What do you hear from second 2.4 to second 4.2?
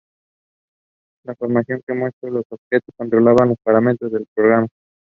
objetos controla los parámetros de